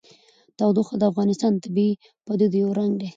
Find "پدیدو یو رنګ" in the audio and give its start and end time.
2.25-2.93